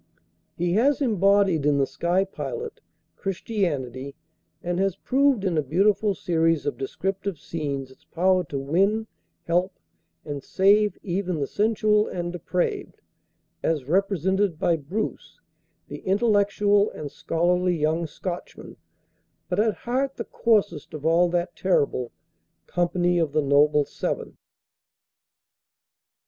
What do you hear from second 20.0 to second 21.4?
the coarsest of all